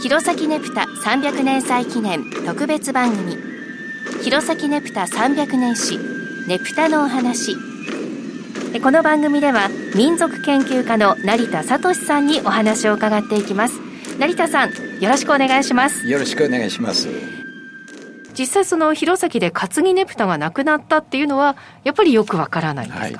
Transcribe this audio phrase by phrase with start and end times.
[0.00, 3.36] 弘前ネプタ300年祭記念特別番組。
[4.22, 5.98] 弘前ネプタ300年史
[6.46, 7.56] ネプタのお話。
[8.80, 13.80] この番組では民族研究家の成田聡さんにお話を伺っていきます。
[14.20, 16.06] 成田さんよろしくお願いします。
[16.06, 17.08] よろしくお願いします。
[18.38, 23.14] 実際その弘前で担ぎねぷたがなくなったっていうのはやっぱりよくわからないんですか、はい。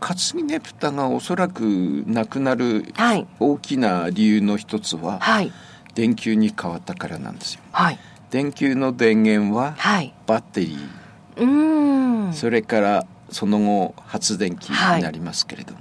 [0.00, 1.60] 担ぎねぷたがおそらく
[2.06, 2.92] なくなる
[3.38, 5.52] 大きな理由の一つは、はい、
[6.00, 7.60] 電球に変わったからなんですよ。
[7.72, 7.98] はい、
[8.30, 9.76] 電球の電源は
[10.26, 15.78] バッテリー、はい、それからその後発電機になりますけれども、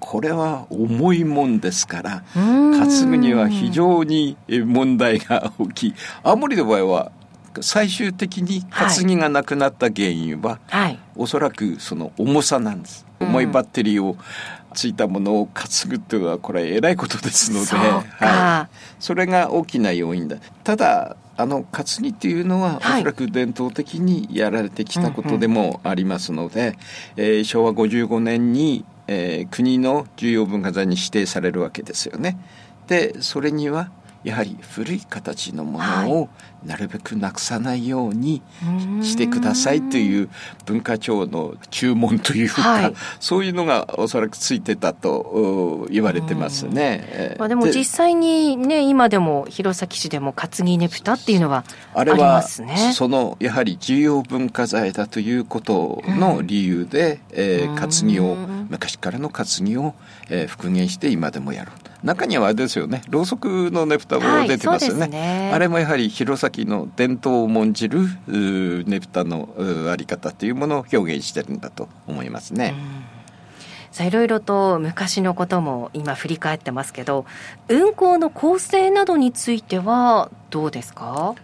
[0.00, 5.94] これは重いもんですから担ぐには非常に問題が大きい。
[6.22, 7.12] 青森の場合は
[7.62, 13.06] 最終的に担ぎがなくなった原因は、はい、おそらくその重さなんです。
[13.20, 14.16] 重いバッテリーを
[14.74, 17.76] ついたものを担ぐっていうのはこれはえらいことですので、
[18.24, 20.36] はい、それが大きな要因だ。
[20.62, 26.74] ただあの担ぎっていうのは、おそらく伝統的にやられてきたことでもありますので、うんうん、
[27.16, 32.38] えー、昭和55年に、えー、国の重要文化財に指定されるわけですよね。
[32.88, 33.92] でそれには
[34.24, 36.28] やはり古い形のものを
[36.64, 38.42] なるべくなくさないように
[39.02, 40.28] してくださいという
[40.66, 47.36] 文化庁の注文というか、はい、そういうのがおそらくついてたと言われてますね。
[47.38, 52.72] まあ、でも実際にね今でも弘前市でも担ぎねぷたっていうのはありますね。
[52.72, 58.36] あれはそのやはり重要文化財だということの理由で、えー、担ぎを
[58.68, 59.94] 昔からの担ぎを、
[60.28, 61.72] えー、復元して今でもやる。
[62.02, 63.02] 中にはあれですよね。
[63.08, 65.00] ろうそくのねぷたも出てますよね。
[65.00, 68.06] はいね、あれもやはり弘前の伝統を重んじる
[68.86, 69.48] ねぷたの
[69.90, 72.74] あり方というものを表現してるんだと思いますね。
[73.90, 77.24] さあいろいろと昔のことも今振り返ってますけど
[77.68, 81.34] 運行の構成などについてはどうですか？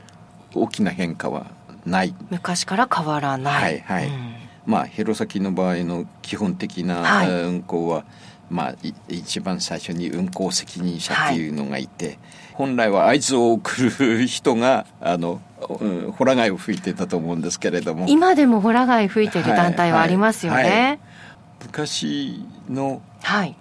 [0.54, 1.46] 大きな変化は
[1.84, 2.14] ない。
[2.30, 3.62] 昔から変わらない。
[3.62, 4.34] はいはい、うん、
[4.66, 8.04] まあ弘前の場合の基本的な運行は、はい
[8.50, 8.74] まあ、
[9.08, 12.18] 一番最初に運行責任者っていうのがいて、はい、
[12.52, 15.40] 本来は合図を送る人があの、
[15.80, 18.06] うん、ホラ貝を吹いてたと思うんですけれども。
[18.08, 20.72] 今でもホラ貝吹いてる団体はありますよね、はい。
[20.72, 20.98] はい、
[21.64, 23.02] 昔の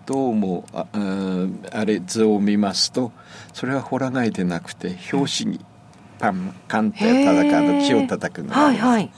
[0.05, 3.11] どうもあ,、うん、あれ図を見ますと
[3.53, 5.65] それはホラ貝でなくて表紙に
[6.23, 8.49] パンカンって叩くあの木を叩くの。
[8.49, 9.11] があはいはい、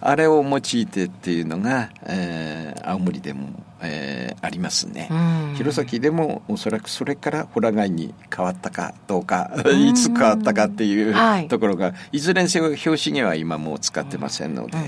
[0.00, 3.48] あれを用いてっていうのが、えー、青森でも、
[3.80, 5.08] えー、ありますね。
[5.56, 14.84] 弘前でもおそらくそれからホラ貝に変わったかどうか いつ変わったかっていうところが、はい、いずれにせよ表紙には今もう使ってませんので、うん、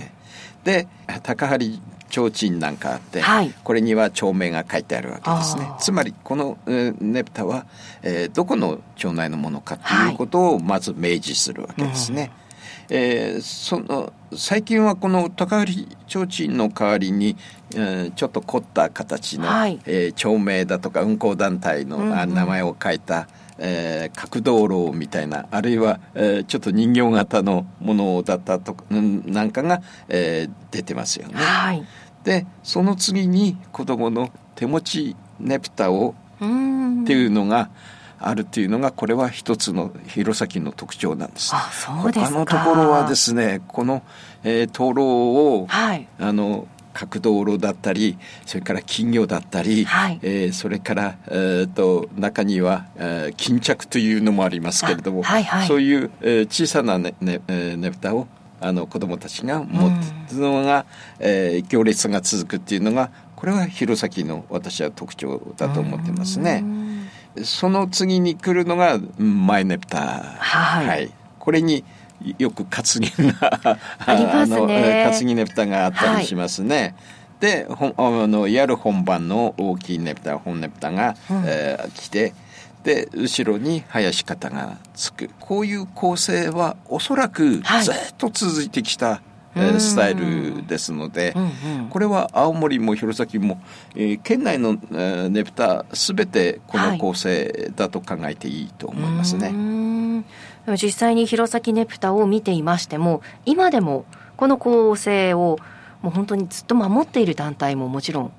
[0.65, 0.89] で
[1.23, 1.81] 高張
[2.11, 5.69] 提灯なんかあって、はい、これには町名が書いてあるわけですね。
[5.81, 7.67] つまりこの、えー、ねぷたは、
[8.03, 12.45] えー、どこの町内のものかということをまず明示するわけですね、はいうん
[12.91, 17.37] えー、その最近はこの高張提灯の代わりに、
[17.75, 23.29] えー、ちょっと凝った形の、はい、えー、町名だとか運行団体の、うんうん、名前を書いた、
[23.59, 31.35] えー、角道路みたいなあるいは、えー、ちょっと人形型のものだったとなんかが、えー、出てますよね。
[31.35, 31.85] はい、
[32.25, 36.39] でその次に子供の手持ちねぷたをっ
[37.07, 37.71] ていうのが
[38.19, 41.55] あるっていうのがこれは一つの弘前の特徴なんです。
[41.55, 44.03] あそうです他のところはですねこの、
[44.43, 48.17] えー、灯籠を、はい、あの角道路だったり
[48.47, 58.27] それから金魚だったり、はい、えー、それから、えーと、中には、えー、巾着というのもありますけれども、はいはい、そういう、えー、小さなねね、えー、ねぶたを
[58.61, 59.91] あの子供たちが持
[60.29, 60.87] つのが、
[61.19, 66.65] うん、えー、行列が続くっていうのがこれは弘前の私は特徴だと思ってますね。
[67.43, 71.85] その次に来るのがマイネプター、はい、はい、これに
[72.39, 75.11] よく担ぎが ありますね。
[75.11, 76.77] 担ぎねぷたがあったりしますね。
[76.77, 76.95] はい。
[77.41, 77.77] であ
[78.27, 82.33] のいわゆる本番の大きいねぷた本ねぷたが、うん、えー、来て
[82.85, 85.31] で後ろに林方がつく。
[85.41, 87.63] こういう構成はおそらくずっ
[88.17, 89.23] と続いてきた、
[89.55, 93.61] はい、スタイルですので、うんうん、これは青森も弘前も、
[93.95, 99.49] えー、県内の、えー、ねぷた全てこの構成だと考えていいと思いますね。
[99.49, 99.94] はい
[100.81, 104.05] 実際に弘前ねぷたを見ていましても今でも
[104.37, 105.59] この構成を
[106.03, 108.33] もう本当にずっと守っている団体ももちろん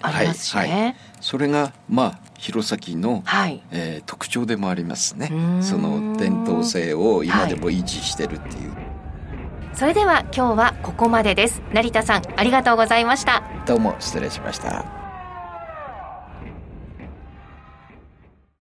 [0.00, 0.60] ありますしね。
[0.60, 5.30] はいはい、それがまあ弘前の、はい、えー、特徴でもありますね。
[5.60, 8.70] その伝統性を今でも維持してるっていう。
[8.70, 11.60] はい、それでは今日はここまでです。
[11.72, 13.42] 成田さんありがとうございました。
[13.66, 15.07] どうも失礼しました。